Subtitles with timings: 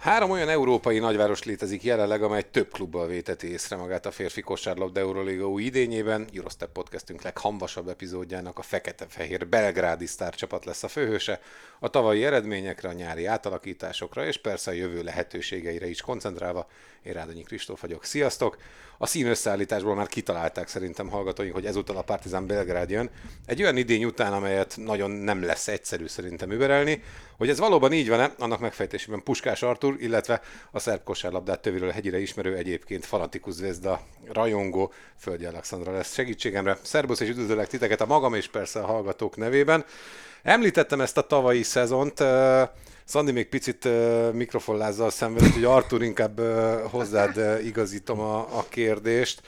[0.00, 5.00] Három olyan európai nagyváros létezik jelenleg, amely több klubbal véteti észre magát a férfi kosárlabda
[5.00, 6.28] Euroliga új idényében.
[6.34, 11.40] Eurostep podcastünk leghamvasabb epizódjának a fekete-fehér belgrádi sztárcsapat lesz a főhőse.
[11.78, 16.66] A tavalyi eredményekre, a nyári átalakításokra és persze a jövő lehetőségeire is koncentrálva.
[17.02, 18.04] Én Rádonyi Kristóf vagyok.
[18.04, 18.56] Sziasztok!
[18.98, 23.10] A szín összeállításból már kitalálták szerintem hallgatóink, hogy ezúttal a Partizán Belgrád jön.
[23.46, 27.02] Egy olyan idény után, amelyet nagyon nem lesz egyszerű szerintem überelni.
[27.36, 32.20] Hogy ez valóban így van-e, annak megfejtésében Puskás Artur, illetve a szerb kosárlabdát töviről hegyire
[32.20, 34.00] ismerő egyébként fanatikus zvezda
[34.32, 36.78] rajongó Földi Alexandra lesz segítségemre.
[36.82, 39.84] Szerbusz és üdvözöllek titeket a magam és persze a hallgatók nevében.
[40.42, 42.24] Említettem ezt a tavalyi szezont,
[43.04, 43.88] Szandi még picit
[44.32, 46.40] mikrofonlázzal szenvedett, hogy Artur inkább
[46.90, 49.42] hozzád igazítom a, a kérdést.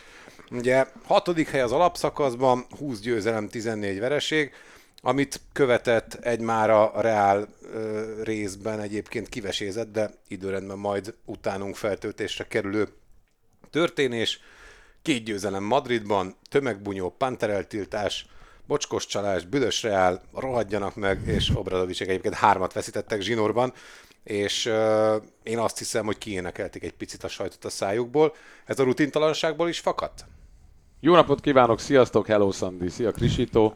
[0.51, 4.53] Ugye hatodik hely az alapszakaszban, 20 győzelem, 14 vereség,
[5.01, 7.49] amit követett egy már a Reál
[8.23, 12.89] részben egyébként kivesézett, de időrendben majd utánunk feltöltésre kerülő
[13.71, 14.41] történés.
[15.03, 18.27] Két győzelem Madridban, tömegbunyó, pantereltiltás,
[18.67, 23.73] bocskos csalás, büdös reál, rohadjanak meg, és Obradovicsek egyébként hármat veszítettek zsinórban,
[24.25, 28.35] és uh, én azt hiszem, hogy kiénekelték egy picit a sajtot a szájukból.
[28.65, 30.25] Ez a rutintalanságból is fakadt?
[31.01, 33.73] Jó napot kívánok, sziasztok, hello Sandy, szia Krisito.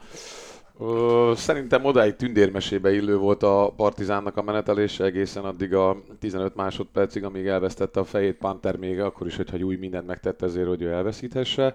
[0.81, 7.25] Ö, szerintem odáig tündérmesébe illő volt a Partizánnak a menetelése egészen addig a 15 másodpercig,
[7.25, 10.91] amíg elvesztette a fejét Panther még, akkor is, hogyha úgy mindent megtett ezért, hogy ő
[10.91, 11.75] elveszíthesse.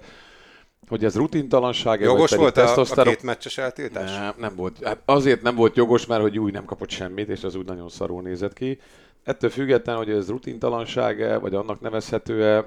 [0.87, 4.17] Hogy ez rutintalanság Jogos vagy volt a, a tesztoszteron- két meccses eltiltás?
[4.17, 4.83] nem, nem volt.
[4.83, 7.89] Hát azért nem volt jogos, mert hogy úgy nem kapott semmit, és az úgy nagyon
[7.89, 8.79] szarul nézett ki.
[9.23, 12.65] Ettől függetlenül, hogy ez rutintalanság vagy annak nevezhető-e,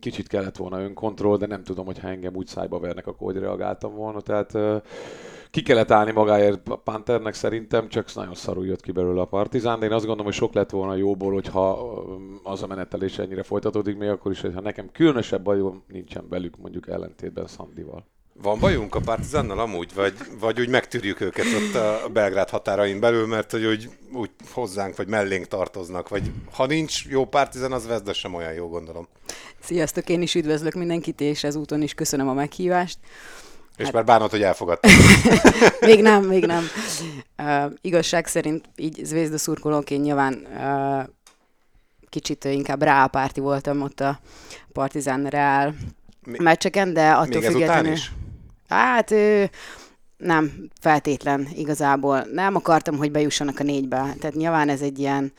[0.00, 3.42] kicsit kellett volna önkontroll, de nem tudom, hogy ha engem úgy szájba vernek, akkor hogy
[3.42, 4.20] reagáltam volna.
[4.20, 4.56] Tehát
[5.52, 9.78] ki kellett állni magáért a Panthernek szerintem, csak nagyon szarul jött ki belőle a Partizán,
[9.78, 11.70] de én azt gondolom, hogy sok lett volna jóból, hogyha
[12.42, 16.88] az a menetelés ennyire folytatódik, még akkor is, hogyha nekem különösebb bajom nincsen belük, mondjuk
[16.88, 18.06] ellentétben Szandival.
[18.42, 23.26] Van bajunk a Partizánnal amúgy, vagy, vagy úgy megtűrjük őket ott a Belgrád határain belül,
[23.26, 28.12] mert hogy úgy, úgy hozzánk, vagy mellénk tartoznak, vagy ha nincs jó Partizán, az Vezda
[28.12, 29.08] sem olyan jó, gondolom.
[29.60, 32.98] Sziasztok, én is üdvözlök mindenkit, és ezúton is köszönöm a meghívást.
[33.82, 34.90] És már bánod, hogy elfogadtad.
[35.80, 36.64] Még nem, még nem.
[37.38, 41.08] Uh, igazság szerint így Zvezda szurkolóként nyilván uh,
[42.08, 44.20] kicsit inkább rápárti voltam ott a
[44.72, 45.74] Partizán Reál
[46.24, 47.92] Mi- meccseken, de attól Még függetlenül...
[47.92, 48.12] is?
[48.68, 49.44] Hát ö,
[50.16, 52.26] nem, feltétlen igazából.
[52.32, 53.96] Nem akartam, hogy bejussanak a négybe.
[53.96, 55.32] Tehát nyilván ez egy ilyen,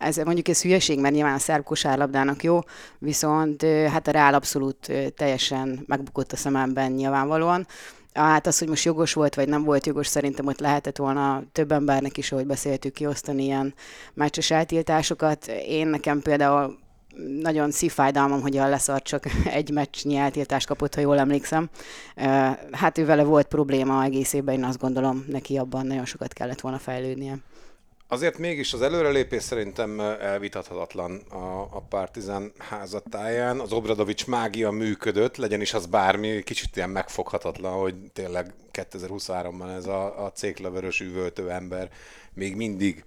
[0.00, 2.58] ez mondjuk ez hülyeség, mert nyilván a szerb kosárlabdának jó,
[2.98, 7.66] viszont hát a Reál abszolút teljesen megbukott a szememben nyilvánvalóan.
[8.14, 11.72] Hát az, hogy most jogos volt, vagy nem volt jogos, szerintem ott lehetett volna több
[11.72, 13.74] embernek is, ahogy beszéltük, kiosztani ilyen
[14.14, 15.46] meccses eltiltásokat.
[15.66, 16.78] Én nekem például
[17.42, 19.24] nagyon szívfájdalmam, hogy a leszart csak
[19.58, 21.70] egy meccsnyi eltiltást kapott, ha jól emlékszem.
[22.70, 26.78] Hát ő volt probléma egész évben, én azt gondolom, neki abban nagyon sokat kellett volna
[26.78, 27.38] fejlődnie.
[28.12, 33.60] Azért mégis az előrelépés szerintem elvitathatatlan a, a Partizán házatáján.
[33.60, 39.86] Az Obradovics mágia működött, legyen is az bármi, kicsit ilyen megfoghatatlan, hogy tényleg 2023-ban ez
[39.86, 41.90] a, a céklövörös üvöltő ember
[42.34, 43.04] még mindig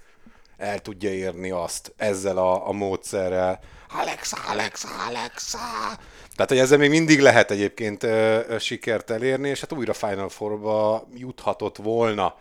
[0.58, 3.60] el tudja érni azt ezzel a, a módszerrel.
[3.90, 5.60] Alexa, Alexa, Alexa!
[6.36, 10.30] Tehát, hogy ezzel még mindig lehet egyébként ö, ö, sikert elérni, és hát újra Final
[10.30, 12.36] Four-ba juthatott volna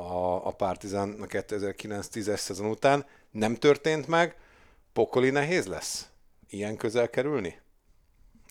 [0.00, 3.06] a, a Partizan a 2009-10-es szezon után.
[3.30, 4.36] Nem történt meg,
[4.92, 6.08] pokoli nehéz lesz
[6.48, 7.60] ilyen közel kerülni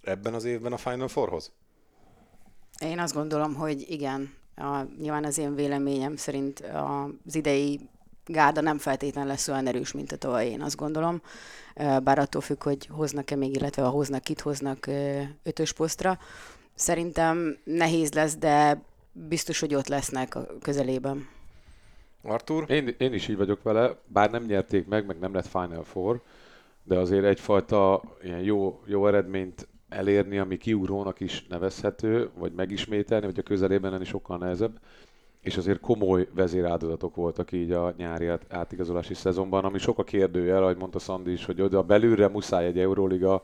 [0.01, 1.51] ebben az évben a Final Fourhoz?
[2.80, 6.60] Én azt gondolom, hogy igen, a, nyilván az én véleményem szerint
[7.25, 7.80] az idei
[8.25, 11.22] gárda nem feltétlen lesz olyan erős, mint a tavaly, én azt gondolom.
[11.75, 14.90] Bár attól függ, hogy hoznak-e még, illetve ha hoznak, kit hoznak
[15.44, 16.19] ötös posztra.
[16.75, 18.81] Szerintem nehéz lesz, de
[19.12, 21.28] biztos, hogy ott lesznek a közelében.
[22.24, 22.69] Artur?
[22.69, 26.21] Én, én is így vagyok vele, bár nem nyerték meg, meg nem lett Final Four,
[26.83, 33.39] de azért egyfajta ilyen jó, jó eredményt elérni, ami kiugrónak is nevezhető, vagy megismételni, vagy
[33.39, 34.80] a közelében lenni sokkal nehezebb.
[35.42, 40.63] És azért komoly vezéráldozatok voltak így a nyári át- átigazolási szezonban, ami sok a kérdőjel,
[40.63, 43.44] ahogy mondta Szandi is, hogy oda belülre muszáj egy Euróliga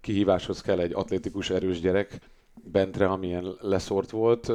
[0.00, 2.18] kihíváshoz kell egy atlétikus, erős gyerek,
[2.62, 4.52] Bentre, amilyen leszort volt,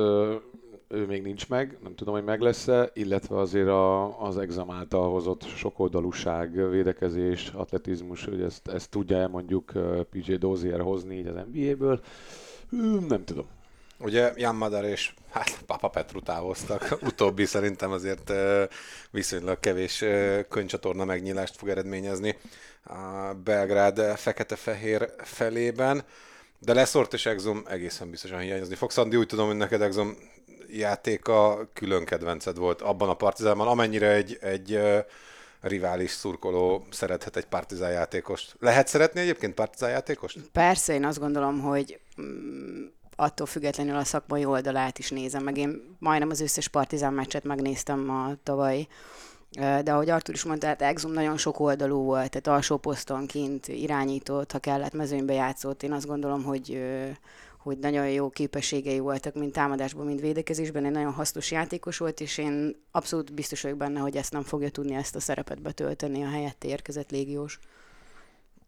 [0.90, 5.12] ő még nincs meg, nem tudom, hogy meg lesz-e, illetve azért a, az exam által
[5.12, 9.72] hozott sokoldalúság, védekezés, atletizmus, hogy ezt, ezt tudja-e mondjuk
[10.10, 12.02] PJ Dozier hozni így az NBA-ből,
[13.08, 13.46] nem tudom.
[14.02, 16.98] Ugye Jan Madar és hát Papa Petru távoztak.
[17.10, 18.32] Utóbbi szerintem azért
[19.12, 20.04] viszonylag kevés
[20.50, 22.38] könycsatorna megnyílást fog eredményezni
[22.84, 26.04] a Belgrád fekete-fehér felében.
[26.60, 28.92] De Leszort és Exum egészen biztosan hiányozni fog.
[28.92, 30.16] Szandi, úgy tudom, hogy neked Exum
[30.72, 34.80] játéka külön kedvenced volt abban a partizánban, amennyire egy, egy
[35.62, 38.56] rivális szurkoló szerethet egy partizán játékost.
[38.60, 40.40] Lehet szeretni egyébként partizán játékost?
[40.52, 42.86] Persze, én azt gondolom, hogy mm,
[43.16, 48.10] attól függetlenül a szakmai oldalát is nézem, meg én majdnem az összes partizán meccset megnéztem
[48.10, 48.88] a tavaly,
[49.84, 53.68] de ahogy Artur is mondta, hát Exum nagyon sok oldalú volt, tehát alsó poszton kint
[53.68, 55.84] irányított, ha kellett, mezőnybe játszott.
[55.84, 56.82] Én azt gondolom, hogy
[57.70, 62.38] hogy nagyon jó képességei voltak, mind támadásban, mind védekezésben, egy nagyon hasznos játékos volt, és
[62.38, 66.30] én abszolút biztos vagyok benne, hogy ezt nem fogja tudni ezt a szerepet betölteni a
[66.30, 67.60] helyette érkezett légiós.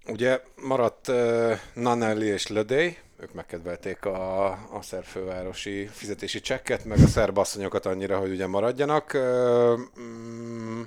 [0.07, 6.99] Ugye maradt uh, Nanelli és Lödej, ők megkedvelték a, a szerb fővárosi fizetési csekket, meg
[6.99, 9.11] a szerb asszonyokat annyira, hogy ugye maradjanak.
[9.13, 10.81] Uh, mm,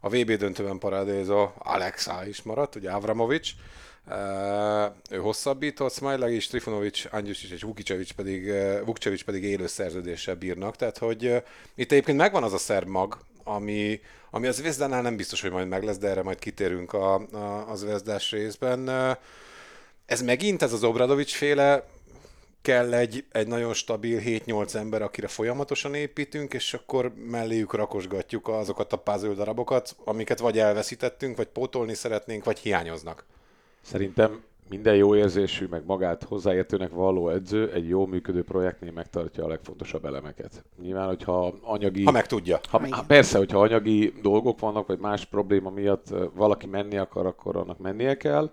[0.00, 3.54] a VB döntőben parádézó Alexa is maradt, ugye Avramovics.
[5.10, 8.52] Ő hosszabbított, Smajlag és Trifunovic, Andjusic és Vukicevic pedig,
[8.84, 11.22] Vukcevic pedig élő szerződéssel bírnak, tehát hogy
[11.74, 14.00] itt egyébként megvan az a szerb mag, ami,
[14.30, 17.70] ami az Zvezdánál nem biztos, hogy majd meg lesz, de erre majd kitérünk a, a,
[17.70, 18.90] a Zvezdás részben.
[20.06, 21.84] Ez megint, ez az Obradovics féle
[22.62, 28.92] kell egy, egy nagyon stabil 7-8 ember, akire folyamatosan építünk, és akkor melléjük rakosgatjuk azokat
[28.92, 33.24] a puzzle darabokat, amiket vagy elveszítettünk, vagy pótolni szeretnénk, vagy hiányoznak.
[33.80, 39.48] Szerintem minden jó érzésű, meg magát hozzáértőnek való edző egy jó működő projektnél megtartja a
[39.48, 40.64] legfontosabb elemeket.
[40.82, 42.04] Nyilván, hogyha anyagi...
[42.04, 42.60] Ha meg tudja.
[42.70, 47.56] Ha, ha, persze, hogyha anyagi dolgok vannak, vagy más probléma miatt valaki menni akar, akkor
[47.56, 48.50] annak mennie kell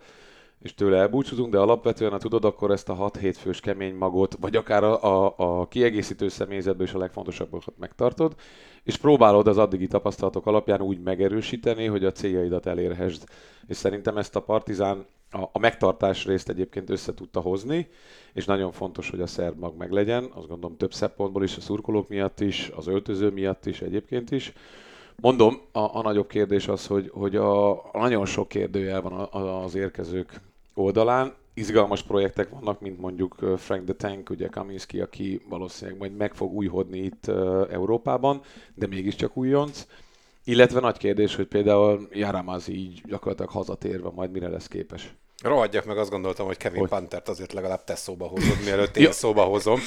[0.62, 4.56] és tőle elbúcsúzunk, de alapvetően, ha tudod, akkor ezt a 6-7 fős kemény magot, vagy
[4.56, 8.36] akár a, a, a kiegészítő személyzetből is a legfontosabbakat megtartod,
[8.84, 13.24] és próbálod az addigi tapasztalatok alapján úgy megerősíteni, hogy a céljaidat elérhessd.
[13.68, 15.06] És szerintem ezt a Partizán
[15.38, 17.88] a, a megtartás részt egyébként össze tudta hozni,
[18.34, 22.08] és nagyon fontos, hogy a szerb mag meglegyen, azt gondolom több szempontból is, a szurkolók
[22.08, 24.54] miatt is, az öltöző miatt is egyébként is.
[25.22, 29.14] Mondom, a, a nagyobb kérdés az, hogy, hogy a, a nagyon sok kérdőjel van
[29.64, 30.42] az érkezők
[30.74, 31.34] oldalán.
[31.54, 36.54] Izgalmas projektek vannak, mint mondjuk Frank the Tank, ugye Kaminski, aki valószínűleg majd meg fog
[36.54, 37.28] újhodni itt
[37.72, 38.42] Európában,
[38.74, 39.88] de mégiscsak újonc.
[40.44, 45.16] Illetve nagy kérdés, hogy például Jaramazi így gyakorlatilag hazatérve majd mire lesz képes.
[45.44, 46.90] Rohadjak meg, azt gondoltam, hogy Kevin hogy?
[46.90, 49.80] Pantert azért legalább te szóba hozod, mielőtt én szóba hozom.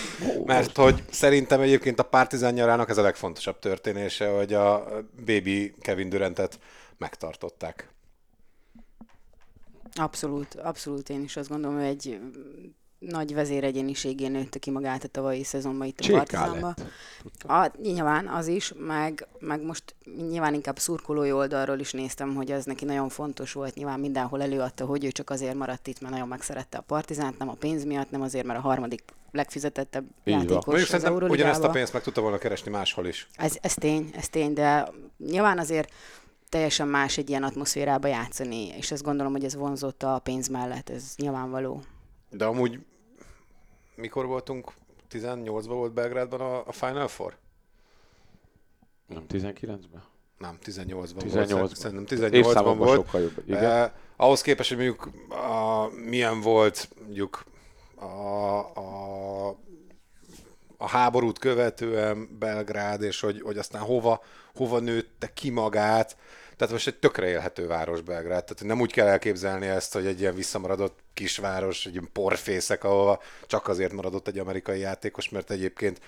[0.44, 4.84] Mert hogy szerintem egyébként a Partizán nyarának ez a legfontosabb történése, hogy a
[5.24, 6.58] baby Kevin Durantet
[6.98, 7.88] megtartották.
[9.94, 12.20] Abszolút, abszolút én is azt gondolom, hogy egy
[13.00, 16.74] nagy vezéregyéniségén nőtte ki magát a tavalyi szezonban itt a Partizánba.
[17.46, 19.94] A, nyilván az is, meg, meg most
[20.28, 23.74] nyilván inkább szurkolói oldalról is néztem, hogy ez neki nagyon fontos volt.
[23.74, 27.48] Nyilván mindenhol előadta, hogy ő csak azért maradt itt, mert nagyon megszerette a Partizánt, nem
[27.48, 31.04] a pénz miatt, nem azért, mert a harmadik legfizetettebb Így játékos van.
[31.22, 31.30] az.
[31.30, 33.28] Ugyanezt a pénzt meg tudta volna keresni máshol is.
[33.36, 35.92] Ez, ez tény, ez tény, de nyilván azért
[36.48, 40.90] teljesen más egy ilyen atmoszférába játszani, és ezt gondolom, hogy ez vonzott a pénz mellett,
[40.90, 41.82] ez nyilvánvaló.
[42.30, 42.78] De amúgy
[43.94, 44.72] mikor voltunk?
[45.10, 47.36] 18-ban volt Belgrádban a, a Final Four?
[49.06, 50.02] Nem 19-ben?
[50.38, 51.76] Nem, 18-ban 18 volt.
[51.76, 52.94] Szerintem 18-ban volt.
[52.94, 53.42] Sokkal jobb.
[53.46, 53.64] Igen.
[53.64, 57.44] Eh, ahhoz képest, hogy mondjuk a, milyen volt mondjuk
[57.94, 59.48] a, a,
[60.76, 64.22] a háborút követően Belgrád, és hogy, hogy aztán hova,
[64.54, 66.16] hova nőtte ki magát,
[66.60, 68.44] tehát most egy tökre élhető város Belgrád.
[68.44, 73.20] Tehát nem úgy kell elképzelni ezt, hogy egy ilyen visszamaradott kisváros, egy ilyen porfészek, ahova
[73.46, 76.00] csak azért maradott egy amerikai játékos, mert egyébként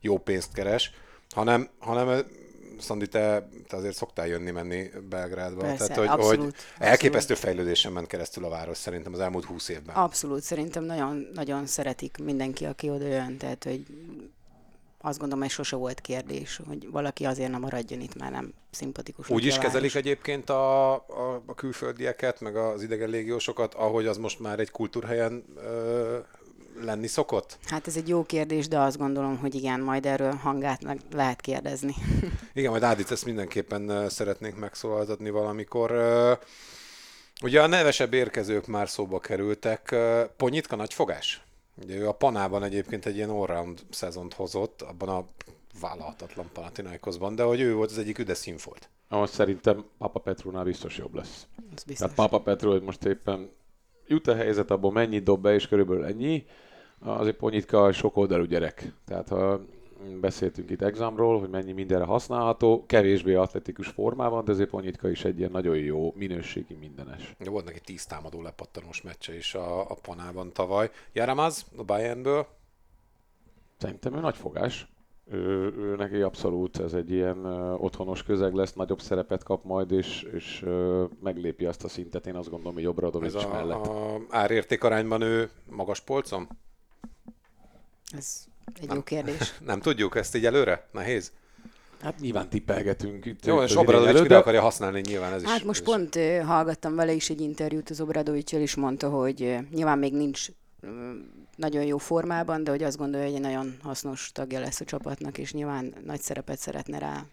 [0.00, 0.90] jó pénzt keres,
[1.30, 2.24] hanem, hanem
[2.78, 5.60] Szandi, te, te azért szoktál jönni-menni Belgrádba.
[5.60, 7.54] Persze, Tehát, hogy, abszolút, hogy elképesztő abszolút.
[7.54, 9.96] fejlődésen ment keresztül a város szerintem az elmúlt húsz évben.
[9.96, 13.86] Abszolút, szerintem nagyon, nagyon szeretik mindenki, aki oda jön, tehát hogy
[15.00, 19.30] azt gondolom, hogy sose volt kérdés, hogy valaki azért nem maradjon itt, mert nem szimpatikus.
[19.30, 24.40] Úgy is kezelik egyébként a, a, a külföldieket, meg az idegen légiósokat, ahogy az most
[24.40, 26.18] már egy kultúrhelyen ö,
[26.80, 27.58] lenni szokott?
[27.64, 31.40] Hát ez egy jó kérdés, de azt gondolom, hogy igen, majd erről hangát meg lehet
[31.40, 31.94] kérdezni.
[32.54, 35.92] igen, majd Ádit ezt mindenképpen szeretnénk megszólaltatni valamikor.
[37.42, 39.94] Ugye a nevesebb érkezők már szóba kerültek.
[40.36, 41.42] Ponyitka nagy fogás?
[41.82, 45.24] Ugye ő a Panában egyébként egy ilyen all-round szezont hozott, abban a
[45.80, 48.88] vállalhatatlan Panathinaikosban, de hogy ő volt az egyik üde színfolt.
[49.08, 51.46] Ahhoz szerintem Papa Petrunál biztos jobb lesz.
[51.74, 51.96] Ez biztos.
[51.96, 53.50] Tehát Papa Petru, hogy most éppen
[54.06, 56.46] jut a helyzet, abból mennyit dob be, és körülbelül ennyi.
[57.00, 58.92] Azért Ponyitka sok oldalú gyerek.
[59.06, 59.60] Tehát ha
[60.20, 65.38] beszéltünk itt examról, hogy mennyi mindenre használható, kevésbé atletikus formában, de azért Ponyitka is egy
[65.38, 67.34] ilyen nagyon jó minőségi mindenes.
[67.38, 70.90] De volt neki tíz támadó lepattanós meccse is a, a Panában tavaly.
[71.12, 72.46] Jaramaz a Bayernből,
[73.78, 74.88] Szerintem ő nagy fogás.
[75.30, 79.90] Ő, ő neki abszolút ez egy ilyen ö, otthonos közeg lesz, nagyobb szerepet kap majd,
[79.90, 83.86] és, és ö, meglépi azt a szintet, én azt gondolom, hogy ez Obradovics a, mellett.
[83.86, 86.48] a árérték arányban ő magas polcon?
[88.16, 88.44] Ez
[88.80, 89.54] egy jó kérdés.
[89.66, 90.88] Nem tudjuk ezt így előre?
[90.92, 91.32] Nehéz?
[92.02, 93.46] Hát nyilván tippelgetünk itt.
[93.46, 95.48] Jó, és az Obradovics de- akarja használni nyilván ez is.
[95.48, 99.98] Hát most pont ö, hallgattam vele is egy interjút az Obradovicsel, és mondta, hogy nyilván
[99.98, 100.46] még nincs
[101.56, 105.38] nagyon jó formában, de hogy azt gondolja, hogy egy nagyon hasznos tagja lesz a csapatnak,
[105.38, 107.24] és nyilván nagy szerepet szeretne rá.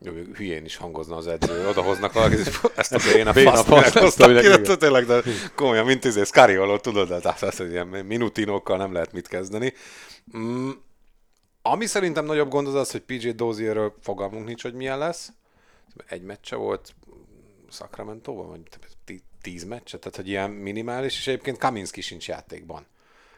[0.00, 3.96] Jó, még hülyén is hangozna az edző, odahoznak valakit, és ezt a béna Béna faszt
[3.96, 4.62] azt, igen.
[4.78, 5.22] tényleg, de
[5.54, 9.72] komolyan, mint izé, Scariolo, tudod, de tehát azt, hogy ilyen minutinokkal nem lehet mit kezdeni.
[10.36, 10.70] Mm,
[11.62, 15.32] ami szerintem nagyobb gond az az, hogy PJ Dozierről fogalmunk nincs, hogy milyen lesz.
[16.06, 16.94] Egy meccse volt
[17.70, 18.60] Sacramento-ban, vagy
[19.04, 22.86] tí- tíz meccse, tehát hogy ilyen minimális, és egyébként Kaminski sincs játékban.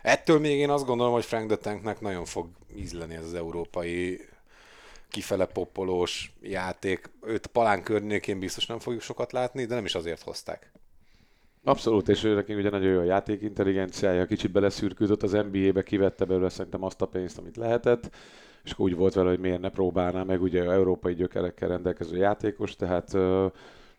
[0.02, 4.28] Ettől még én azt gondolom, hogy Frank de Tanknek nagyon fog ízleni ez az európai
[5.08, 7.10] kifele poppolós játék.
[7.22, 10.72] Őt Palán környékén biztos nem fogjuk sokat látni, de nem is azért hozták.
[11.64, 16.48] Abszolút, és ő neki ugye nagyon jó a játékintelligenciája, kicsit beleszürkődött az NBA-be, kivette belőle
[16.48, 18.10] szerintem azt a pénzt, amit lehetett,
[18.64, 23.14] és úgy volt vele, hogy miért ne próbálná meg, ugye európai gyökerekkel rendelkező játékos, tehát
[23.14, 23.46] ö,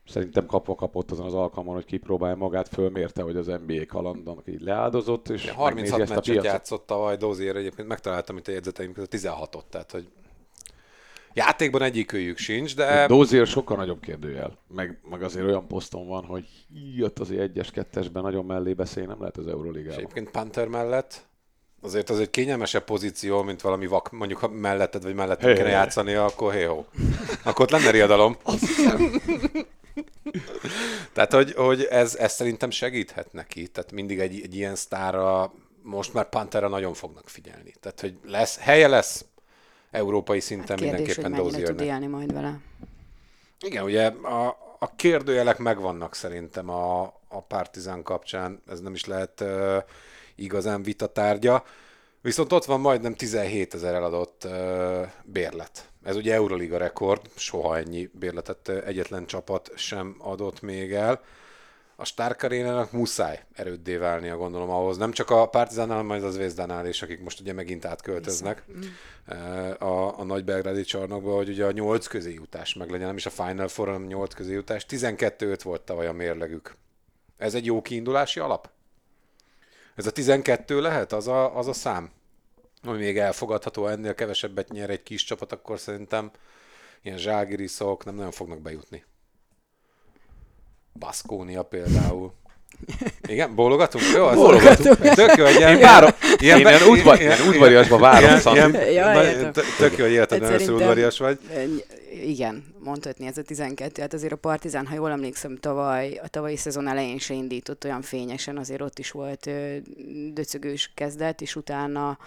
[0.07, 4.61] szerintem kapva kapott azon az alkalmon, hogy kipróbálja magát, fölmérte, hogy az NBA kalandon így
[4.61, 6.51] leáldozott, és megnézi 36 ezt a meccset piacot.
[6.51, 10.07] játszott tavaly Dozier egyébként, megtaláltam itt a jegyzeteim között 16-ot, tehát hogy
[11.33, 16.45] játékban egyikőjük sincs, de Dozier sokkal nagyobb kérdőjel, meg, meg azért olyan poszton van, hogy
[16.95, 19.97] jött azért egyes, kettesben nagyon mellé beszélni, nem lehet az és Euróligában.
[19.97, 21.29] egyébként Panther mellett
[21.81, 25.67] azért az egy kényelmesebb pozíció, mint valami vak, mondjuk ha melletted vagy melletted Hé, kéne
[25.67, 25.73] hé.
[25.73, 26.83] játszani, akkor ho.
[27.43, 28.37] Akkor ott lenne riadalom.
[31.13, 33.67] Tehát, hogy, hogy ez, ez szerintem segíthet neki.
[33.67, 37.73] Tehát mindig egy, egy ilyen sztára, most már Pantera nagyon fognak figyelni.
[37.79, 39.25] Tehát, hogy lesz, helye lesz
[39.91, 42.59] európai szinten Kérdés, hogy mindenképpen mennyire tud élni majd vele.
[43.59, 44.47] Igen, ugye a,
[44.79, 49.77] a kérdőjelek megvannak szerintem a, a Partizán kapcsán, ez nem is lehet uh,
[50.35, 51.63] igazán vita tárgya.
[52.21, 55.89] Viszont ott van majdnem 17 ezer eladott uh, bérlet.
[56.03, 61.21] Ez ugye Euroliga rekord, soha ennyi bérletet egyetlen csapat sem adott még el.
[62.01, 64.97] A Stark Arénának muszáj erőddé válnia, gondolom ahhoz.
[64.97, 68.63] Nem csak a Partizánnál, hanem majd az Zvézdánál is, akik most ugye megint átköltöznek
[69.27, 73.15] uh, a, a nagy belgrádi csarnokba, hogy ugye a nyolc közé jutás meg legyen, nem
[73.17, 74.85] is a Final Four, hanem nyolc közé jutás.
[74.89, 76.75] 12-5 volt tavaly a mérlegük.
[77.37, 78.69] Ez egy jó kiindulási alap?
[79.95, 82.11] Ez a 12 lehet az a, az a szám?
[82.83, 86.31] Ami még elfogadható, ennél kevesebbet nyer egy kis csapat, akkor szerintem
[87.01, 89.03] ilyen zságiriszok nem nagyon fognak bejutni.
[90.99, 92.33] Baszkónia például.
[93.27, 94.03] Igen, bólogatunk?
[94.15, 94.97] Jó, az Bólogatunk.
[94.97, 98.77] Tök jó, egy ilyen, Én várom, ilyen, én ilyen, udvar, ilyen udvariasba várom, Szanti.
[98.93, 99.51] Ja, na- értem.
[99.77, 101.39] tök- jó, hogy életed Hát először udvarias vagy.
[102.23, 104.01] Igen, mondhatni ez a 12.
[104.01, 108.01] Hát azért a Partizán, ha jól emlékszem, tavaly, a tavalyi szezon elején se indított olyan
[108.01, 109.49] fényesen, azért ott is volt
[110.33, 112.17] döcögős kezdet, és utána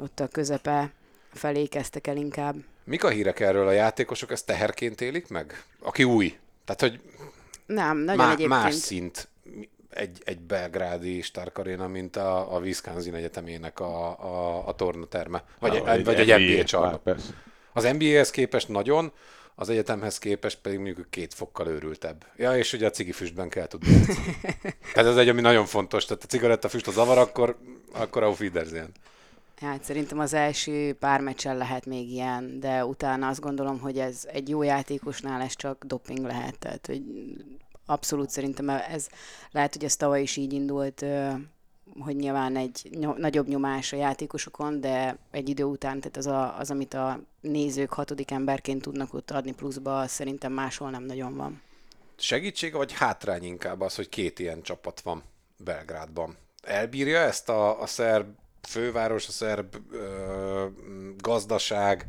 [0.00, 0.90] ott a közepe
[1.32, 2.54] felé kezdtek el inkább.
[2.84, 4.30] Mik a hírek erről a játékosok?
[4.30, 5.64] Ezt teherként élik meg?
[5.82, 6.36] Aki új.
[6.64, 7.00] Tehát, hogy
[7.66, 8.48] Nem, nagyon má, egyébként.
[8.48, 9.28] más szint
[9.94, 15.44] egy, egy belgrádi Stark Arena, mint a, a Wisconsin Egyetemének a, a, a tornaterme.
[15.58, 17.16] Vagy, Ah, egy, vagy egy NBA Már csarnok.
[17.72, 19.12] Az NBA-hez képest nagyon,
[19.54, 22.26] az egyetemhez képest pedig mondjuk két fokkal őrültebb.
[22.36, 24.00] Ja, és ugye a cigifüstben kell tudni.
[24.94, 26.04] Tehát ez egy, ami nagyon fontos.
[26.04, 27.58] Tehát a cigarettafüst a zavar, akkor,
[27.92, 28.90] akkor auf Wiedersehen.
[29.60, 34.28] Hát szerintem az első pár meccsen lehet még ilyen, de utána azt gondolom, hogy ez
[34.32, 36.58] egy jó játékosnál ez csak doping lehet.
[36.58, 37.02] Tehát, hogy
[37.86, 39.08] abszolút szerintem ez
[39.50, 41.04] lehet, hogy ez tavaly is így indult,
[41.98, 46.70] hogy nyilván egy nagyobb nyomás a játékosokon, de egy idő után, tehát az, a, az
[46.70, 51.62] amit a nézők hatodik emberként tudnak ott adni pluszba, szerintem máshol nem nagyon van.
[52.16, 55.22] Segítség vagy hátrány inkább az, hogy két ilyen csapat van
[55.56, 56.36] Belgrádban?
[56.62, 58.26] Elbírja ezt a, a szerb
[58.68, 60.66] főváros, a szerb ö,
[61.16, 62.06] gazdaság,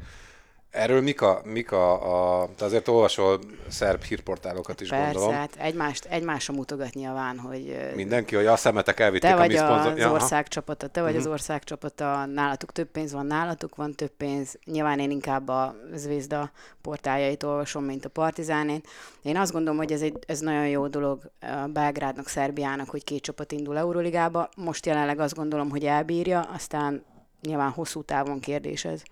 [0.74, 5.34] Erről mik a, mik a, a te azért olvasol szerb hírportálokat is Persze, gondolom.
[5.36, 9.58] hát egymást, egymásra mutogat nyilván, hogy Mindenki, hogy a szemetek elvitték te a vagy mi
[9.58, 9.98] az.
[9.98, 11.20] Ja, ország csapata, te vagy Mhm.
[11.20, 14.58] az ország csapata, nálatok több pénz van, nálatok van több pénz.
[14.66, 16.52] Nyilván én inkább a Zvezda
[16.82, 18.88] portáljait olvasom, mint a Partizánét.
[19.22, 23.22] Én azt gondolom, hogy ez, egy, ez nagyon jó dolog a Belgrádnak, Szerbiának, hogy két
[23.22, 24.50] csapat indul Euróligába.
[24.58, 27.04] Most jelenleg azt gondolom, hogy elbírja, aztán
[27.42, 29.04] nyilván hosszú távon kérdés ez.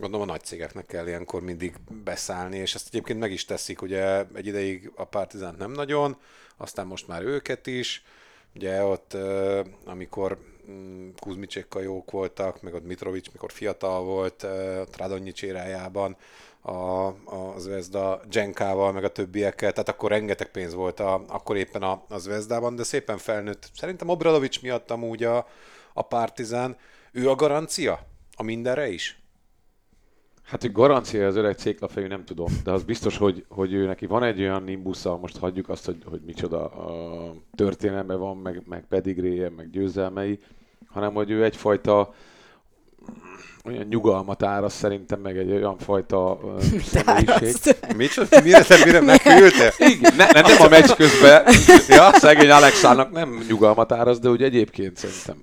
[0.00, 4.24] Gondolom a nagy cégeknek kell ilyenkor mindig beszállni, és ezt egyébként meg is teszik, ugye
[4.34, 6.16] egy ideig a Partizánt nem nagyon,
[6.56, 8.04] aztán most már őket is,
[8.54, 9.16] ugye ott
[9.84, 10.38] amikor
[10.70, 14.42] mm, Kuzmicsékkal jók voltak, meg ott Mitrovic, mikor fiatal volt,
[14.80, 16.16] ott Radonjics érájában,
[16.60, 21.82] a, a Zvezda Jenkával, meg a többiekkel, tehát akkor rengeteg pénz volt a, akkor éppen
[21.82, 23.70] a, a Zvezdában, de szépen felnőtt.
[23.74, 25.46] Szerintem Obradovics miatt amúgy a,
[25.92, 26.76] a Partizán,
[27.12, 29.19] ő a garancia a mindenre is?
[30.50, 34.06] Hát, hogy garancia az öreg céklafejű, nem tudom, de az biztos, hogy, hogy ő neki
[34.06, 38.84] van egy olyan nimbusza, most hagyjuk azt, hogy, hogy micsoda a történelme van, meg, meg
[38.88, 40.38] pedigréje, meg győzelmei,
[40.86, 42.14] hanem hogy ő egyfajta
[43.64, 47.74] olyan nyugalmat áraszt szerintem, meg egy olyan fajta uh, személyiség.
[47.96, 48.40] Micsoda?
[48.42, 49.72] Mire mire megküldte?
[49.78, 51.46] Igen, ne, nem, nem a meccs közben.
[51.88, 55.36] ja, szegény Alexának nem nyugalmat árasz, de úgy egyébként szerintem.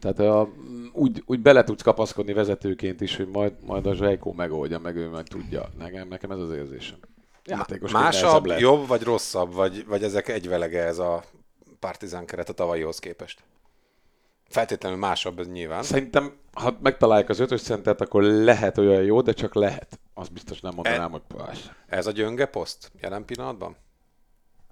[0.00, 0.48] Tehát a,
[0.98, 5.08] úgy, úgy bele tudsz kapaszkodni vezetőként is, hogy majd, majd a Zsejkó megoldja, meg ő
[5.08, 5.68] meg tudja.
[5.78, 6.98] Nekem, nekem ez az érzésem.
[7.44, 8.62] Nehezebb Másabb, lehet.
[8.62, 11.24] jobb vagy rosszabb, vagy, vagy ezek egyvelege ez a
[11.80, 13.42] partizán keret a tavalyihoz képest?
[14.48, 15.82] Feltétlenül másabb ez nyilván.
[15.82, 19.98] Szerintem, ha megtalálják az ötös centet, akkor lehet olyan jó, de csak lehet.
[20.14, 21.70] Azt biztos nem mondanám, hogy pás.
[21.86, 23.76] Ez a gyönge poszt jelen pillanatban?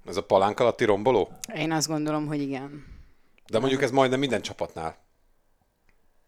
[0.04, 1.28] Ez a palánk alatti romboló?
[1.54, 2.84] Én azt gondolom, hogy igen.
[3.50, 4.96] De mondjuk ez majdnem minden csapatnál.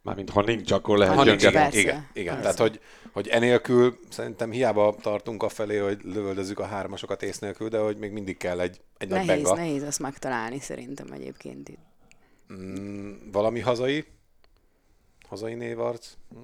[0.08, 2.34] Mármint ha nincs, akkor lehet Ha nincs, igen, igen, igen.
[2.34, 2.54] persze.
[2.54, 2.80] Tehát, hogy,
[3.12, 7.96] hogy enélkül szerintem hiába tartunk a felé, hogy lövöldözzük a hármasokat ész nélkül, de hogy
[7.96, 9.56] még mindig kell egy, egy nagy Nehéz, benga.
[9.56, 11.78] nehéz azt megtalálni szerintem egyébként itt.
[12.52, 14.04] Mm, valami hazai?
[15.28, 16.12] Hazai névarc?
[16.30, 16.38] Hm?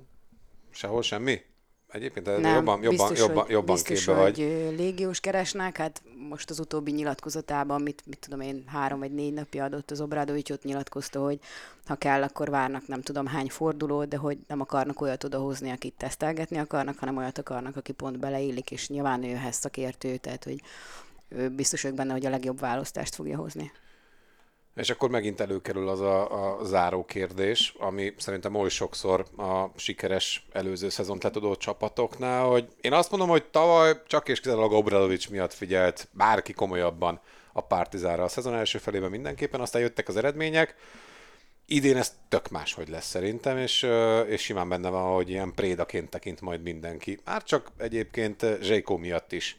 [0.71, 1.41] Sehol semmi?
[1.95, 4.41] Egyébként ez Nem, jobban, jobban, biztos, jobban, hogy, jobban biztos, képbe hogy vagy.
[4.41, 9.33] ö, légiós keresnek, hát most az utóbbi nyilatkozatában, mit, mit tudom én, három vagy négy
[9.33, 11.39] napja adott az Obradovics, ott nyilatkozta, hogy
[11.87, 15.95] ha kell, akkor várnak nem tudom hány fordulót, de hogy nem akarnak olyat odahozni, akit
[15.97, 20.61] tesztelgetni akarnak, hanem olyat akarnak, aki pont beleillik, és nyilván ő ehhez szakértő, tehát hogy
[21.29, 23.73] ő biztos vagyok benne, hogy a legjobb választást fogja hozni.
[24.75, 30.47] És akkor megint előkerül az a, a záró kérdés, ami szerintem oly sokszor a sikeres
[30.53, 35.53] előző szezont letudó csapatoknál, hogy én azt mondom, hogy tavaly csak és kizárólag Obradovics miatt
[35.53, 37.21] figyelt bárki komolyabban
[37.53, 40.77] a Partizára a szezon első felében mindenképpen, aztán jöttek az eredmények,
[41.67, 43.87] idén ez tök máshogy lesz szerintem, és,
[44.27, 47.19] és simán benne van, hogy ilyen prédaként tekint majd mindenki.
[47.25, 49.57] Már csak egyébként Zsékó miatt is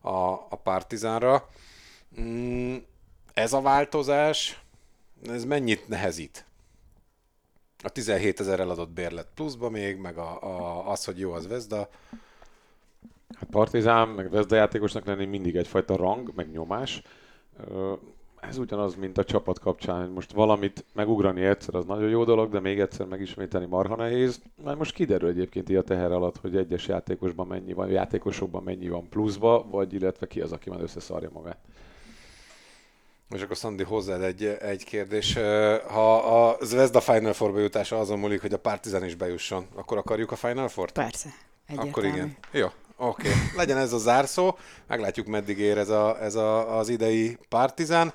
[0.00, 1.48] a, a Partizánra.
[2.20, 2.76] Mm,
[3.38, 4.62] ez a változás,
[5.26, 6.44] ez mennyit nehezít?
[7.82, 11.88] A 17 ezer eladott bérlet pluszba még, meg a, a, az, hogy jó az Vezda.
[13.38, 17.02] Hát partizán, meg Vezda játékosnak lenni mindig egyfajta rang, meg nyomás.
[18.40, 22.50] Ez ugyanaz, mint a csapat kapcsán, hogy most valamit megugrani egyszer, az nagyon jó dolog,
[22.50, 24.42] de még egyszer megismételni marha nehéz.
[24.62, 28.88] Majd most kiderül egyébként így a teher alatt, hogy egyes játékosban mennyi van, játékosokban mennyi
[28.88, 31.58] van pluszba, vagy illetve ki az, aki már összeszarja magát.
[33.34, 35.34] És akkor Szandi hozzád egy, egy kérdés.
[35.88, 40.32] Ha a Zvezda Final Four jutása azon múlik, hogy a Partizan is bejusson, akkor akarjuk
[40.32, 40.92] a Final Four-t?
[40.92, 41.28] Persze,
[41.66, 41.90] egyértelmű.
[41.90, 42.36] Akkor igen.
[42.50, 43.28] Jó, oké.
[43.28, 43.32] Okay.
[43.56, 44.56] Legyen ez a zárszó.
[44.86, 48.12] Meglátjuk, meddig ér ez, a, ez a, az idei Partizán.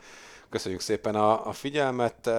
[0.49, 2.30] Köszönjük szépen a, a figyelmet,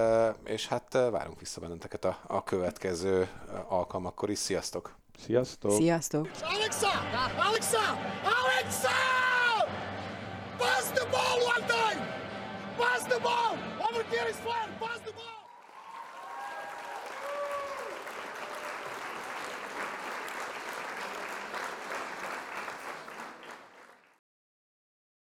[0.43, 3.27] és hát várunk vissza benneteket a, a következő
[3.67, 4.37] alkalmakkor is.
[4.37, 4.95] Sziasztok!
[5.25, 5.71] Sziasztok!
[5.71, 6.29] Sziasztok!
[6.41, 6.89] Alexa!
[7.37, 7.79] Alexa!
[8.23, 9.04] Alexa!